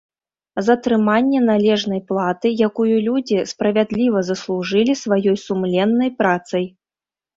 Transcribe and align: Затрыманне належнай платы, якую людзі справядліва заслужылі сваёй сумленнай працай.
Затрыманне 0.67 1.39
належнай 1.49 2.01
платы, 2.09 2.47
якую 2.67 2.95
людзі 3.09 3.37
справядліва 3.51 4.25
заслужылі 4.33 4.93
сваёй 5.03 5.37
сумленнай 5.47 6.09
працай. 6.23 6.65